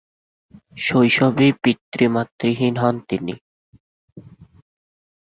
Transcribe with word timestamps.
শৈশবেই 0.77 1.51
পিতৃ-মাতৃহীন 1.61 2.75
হন 2.77 2.95
তিনি। 3.09 3.33